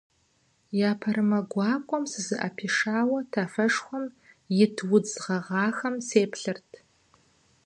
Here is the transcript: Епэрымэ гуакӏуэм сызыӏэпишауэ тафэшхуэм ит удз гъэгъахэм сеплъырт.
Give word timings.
Епэрымэ 0.89 1.39
гуакӏуэм 1.51 2.03
сызыӏэпишауэ 2.11 3.19
тафэшхуэм 3.31 4.05
ит 4.63 4.75
удз 4.93 5.11
гъэгъахэм 5.23 5.95
сеплъырт. 6.07 6.69